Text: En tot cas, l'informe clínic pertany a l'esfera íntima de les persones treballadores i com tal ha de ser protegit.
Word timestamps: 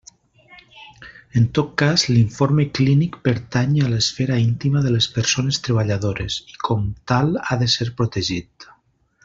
En 1.41 1.43
tot 1.57 1.67
cas, 1.81 2.05
l'informe 2.13 2.65
clínic 2.79 3.19
pertany 3.27 3.77
a 3.83 3.91
l'esfera 3.93 4.39
íntima 4.47 4.83
de 4.87 4.95
les 4.97 5.11
persones 5.19 5.63
treballadores 5.69 6.39
i 6.55 6.59
com 6.69 6.89
tal 7.13 7.31
ha 7.45 7.59
de 7.65 7.69
ser 7.79 7.89
protegit. 8.01 8.71